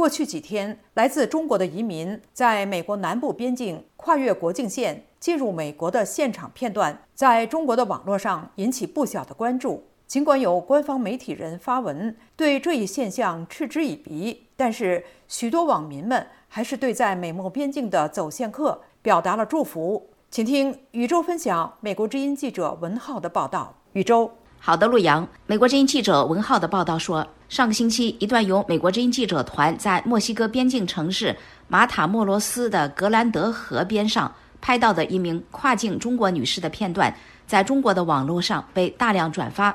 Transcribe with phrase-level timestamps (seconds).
[0.00, 9.84] 过去几天，来自中国的移民在美国南部边境跨越国境线进入美国的现场片段，在中国的网络上引起不小的关注。
[10.06, 20.08] 尽管有官方媒体人发文对这一现象嗤之以鼻，但是许多网民们还是对在美墨边境的走线客表达了祝福。
[20.30, 23.74] 请听宇宙分享美国之音记者文浩的报道。
[23.92, 24.30] 宇宙，
[24.62, 25.26] 好的，陆阳。
[25.46, 31.34] 美国之音记者文浩的报道说，上个星期，一段由美国之音记者团在墨西哥边境城市
[31.66, 37.12] 马塔莫罗斯的格兰德河边上拍到的一名跨境中国女士的片段，
[37.46, 39.74] 在中国的网络上被大量转发。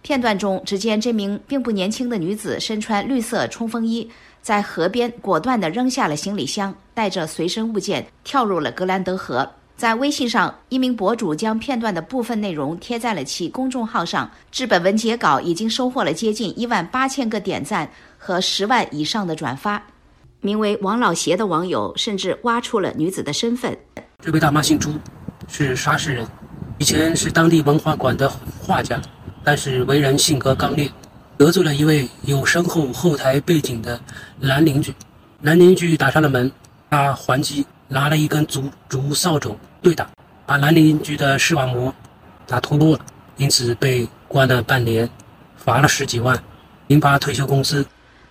[0.00, 4.08] 片段中，只见这名并不年轻的女子身穿绿色冲锋衣，
[4.40, 9.50] 在河边果断地扔下了行李箱，带着随身物件跳入了格兰德河。
[9.80, 14.30] 在微信上，一名博主将片段的部分内容贴在了其公众号上。
[14.52, 19.82] 至本文截稿已经收获了接近一万八千个点赞和十万以上的转发。
[20.42, 23.74] 名为王老邪的网友甚至挖出了女子的身份。
[24.22, 24.92] 这位大妈姓朱，
[25.48, 26.28] 是沙市人，
[26.76, 29.00] 以前是当地文化馆的画家。
[29.42, 30.90] 但是为人性格刚烈，
[31.38, 33.98] 得罪了一位有深厚后台背景的
[34.38, 34.94] 男邻居，
[35.40, 36.52] 男邻居打上了门，
[36.90, 40.06] 他还击，拿了一根竹竹扫帚对的，
[40.44, 41.92] 把男邻居的视网膜
[42.46, 43.04] 打脱落了，
[43.36, 45.08] 因此被关了半年，
[45.56, 46.38] 罚了十几万，
[46.88, 47.84] 引发退休工资。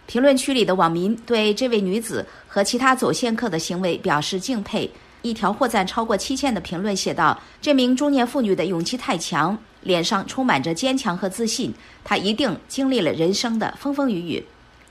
[0.05, 4.89] 评论区里的网民对这位女子和其他走线客的行为表示敬佩。
[5.21, 14.45] 一条获赞超过七千的评论写道：“这名中年妇女的勇气太强。”脸上充满着坚强和自信，她一定经历了人生的风风雨雨。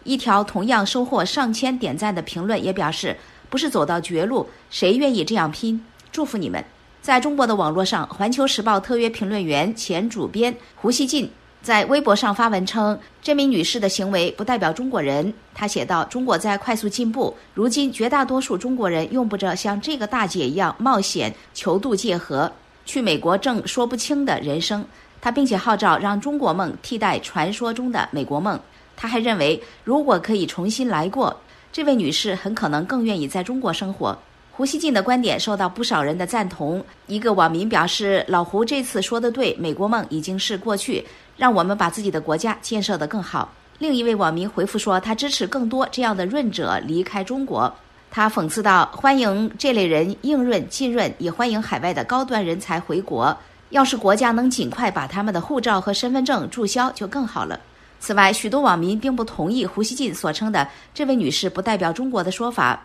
[0.04, 3.16] 一条同样收获上千点赞的评论也表示
[3.50, 5.84] ：“不是走到绝路，谁愿意这样拼？
[6.12, 6.64] 祝福你们！”
[7.00, 11.30] 在中国的网络上，《环球时报》特约评论员、前主编胡锡进
[11.62, 22.50] 在微博上发文称：“这名女士的行为不代表中国人。”他写道：“中国在快速进步，如今绝大多数中国人用不着像这个大姐一样冒险求渡界河。”
[22.84, 24.84] 去美国正说不清的人生，
[25.20, 28.58] 他并且号召让中国梦替代传说中的美国梦。
[28.96, 31.40] 他还认为，如果可以重新来过，
[31.70, 34.18] 这位女士很可能更愿意在中国生活。
[34.58, 36.84] 胡锡进的观点受到不少人的赞同。
[37.06, 47.72] 一个网民表示：“老胡这次说的对，美国梦已经是过去，让我们把自己的国家建设得更好。”另一位网民回复说：“他支持更多这样的润者离开中国。”
[48.10, 53.38] 他讽刺道：“欢迎这类人应润尽润，也欢迎海外的高端人才回国。
[53.70, 57.60] 要是国家能尽快把他们的护照和身份证注销，就更好了。”
[58.00, 62.84] 此外，许多网民并不同意胡锡进所称的“这位女士不代表中国”的说法。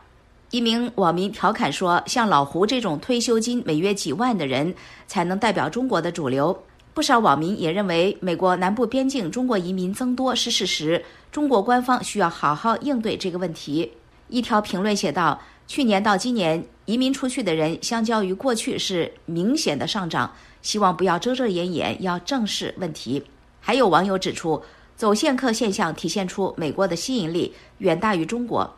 [0.54, 4.72] 一名网民调侃说：“像老胡这种退休金每月几万的人，
[5.08, 6.56] 才能代表中国的主流。”
[6.94, 13.92] 不少网民也认为，美国南部边境中国移民增多是事实，中国官方需要好好应对这个问题。
[14.28, 20.32] 一条评论写道：“去年到今年，移民出去的人相较于过去是明显的上涨。
[20.62, 23.24] 希望不要遮遮掩掩，要正视问题。”
[23.60, 24.62] 还有网友指出，
[24.96, 28.72] 走线客现象体现出美国的吸引力远大于中国。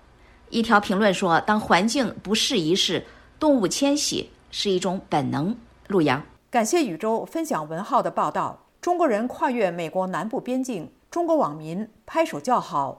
[0.49, 3.05] 一条评论说：“当环境不适宜时，
[3.39, 5.55] 动物迁徙是一种本能。”
[5.87, 8.59] 陆阳，感谢宇宙分享文浩的报道。
[8.81, 12.93] 中国人跨越美国南部边境，中国网民拍手叫好。